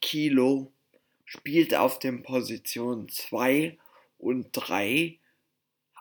[0.00, 0.72] Kilo,
[1.24, 3.76] spielt auf den Positionen 2
[4.18, 5.18] und 3,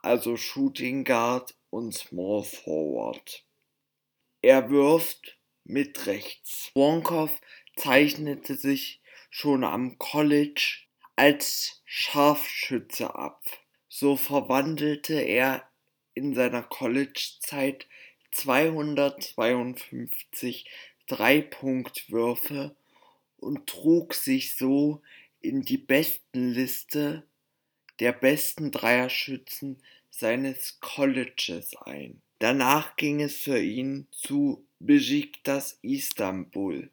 [0.03, 3.43] also Shooting Guard und Small Forward.
[4.43, 5.40] Er wirft
[5.71, 6.70] mit rechts.
[6.75, 7.31] Wonkow
[7.75, 10.79] zeichnete sich schon am College
[11.15, 13.41] als Scharfschütze ab.
[13.87, 15.65] So verwandelte er
[16.13, 17.87] in seiner College-Zeit
[18.32, 20.70] 252
[21.07, 22.76] Dreipunktwürfe
[23.38, 25.01] und trug sich so
[25.40, 27.26] in die Bestenliste
[27.99, 32.21] der besten Dreierschützen seines Colleges ein.
[32.41, 36.89] Danach ging es für ihn zu Besiktas Istanbul.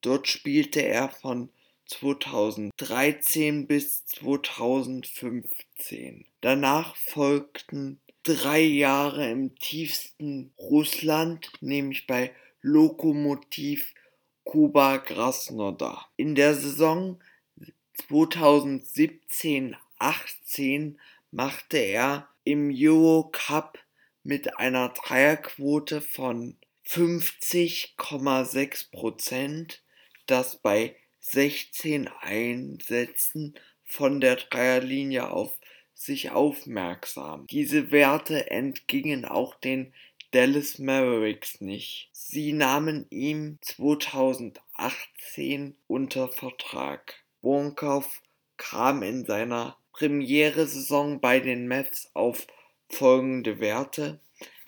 [0.00, 1.50] Dort spielte er von
[1.88, 6.24] 2013 bis 2015.
[6.40, 13.92] Danach folgten drei Jahre im tiefsten Russland, nämlich bei Lokomotiv
[14.44, 16.10] Kuba Krasnodar.
[16.16, 17.20] In der Saison
[18.08, 20.96] 2017-18
[21.30, 23.78] machte er im Euro Cup
[24.22, 26.56] mit einer Dreierquote von
[26.86, 29.82] 50,6 Prozent,
[30.26, 35.58] das bei 16 Einsätzen von der Dreierlinie auf
[35.94, 37.46] sich aufmerksam.
[37.48, 39.94] Diese Werte entgingen auch den
[40.32, 42.10] Dallas Mavericks nicht.
[42.12, 47.14] Sie nahmen ihm 2018 unter Vertrag.
[47.42, 48.06] Wonkow
[48.56, 52.46] kam in seiner Premiere-Saison bei den Mavs auf
[52.92, 54.20] folgende Werte.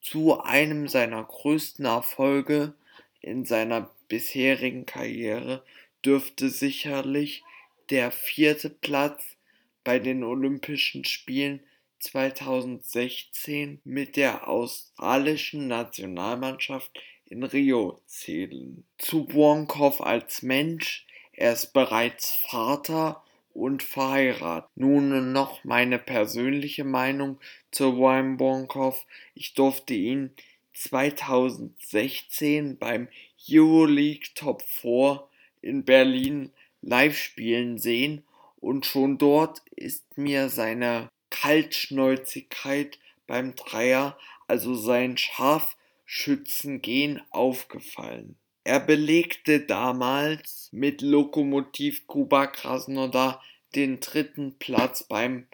[0.00, 2.74] Zu einem seiner größten Erfolge
[3.20, 5.62] in seiner bisherigen Karriere
[6.04, 7.44] dürfte sicherlich
[7.90, 9.36] der vierte Platz
[9.84, 11.60] bei den Olympischen Spielen
[12.00, 16.90] 2016 mit der australischen Nationalmannschaft
[17.26, 18.84] in Rio zählen.
[18.98, 23.22] Zu Bronkow als Mensch, er ist bereits Vater
[23.54, 24.70] und verheiratet.
[24.74, 27.38] Nun noch meine persönliche Meinung
[27.70, 29.06] zu Ryan Bonkoff.
[29.34, 30.32] Ich durfte ihn
[30.74, 33.08] 2016 beim
[33.48, 35.26] Euroleague Top 4
[35.60, 38.24] in Berlin live spielen sehen
[38.60, 48.36] und schon dort ist mir seine Kaltschnäuzigkeit beim Dreier, also sein Scharfschützengehen aufgefallen.
[48.64, 53.42] Er belegte damals mit Lokomotiv Kuba Krasnodar
[53.74, 55.48] den dritten Platz beim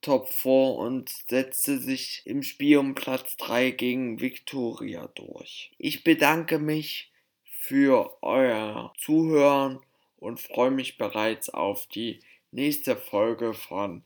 [0.00, 5.72] Top 4 und setzte sich im Spiel um Platz 3 gegen Victoria durch.
[5.78, 7.10] Ich bedanke mich
[7.44, 9.80] für euer Zuhören
[10.16, 12.20] und freue mich bereits auf die
[12.52, 14.04] nächste Folge von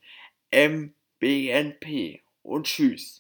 [0.51, 3.15] MBNP und tschüss.